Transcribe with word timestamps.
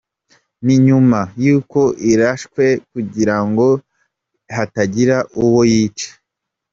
Ni 0.65 0.75
nyuma 0.85 1.19
y’uko 1.45 1.79
irashwe 2.11 2.63
kugira 2.91 3.37
ngo 3.47 3.67
hatagira 4.55 5.17
uwo 5.43 5.61
yica. 5.73 6.09